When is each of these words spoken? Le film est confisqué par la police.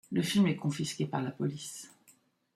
Le 0.11 0.23
film 0.23 0.47
est 0.47 0.55
confisqué 0.55 1.05
par 1.05 1.21
la 1.21 1.29
police. 1.29 1.91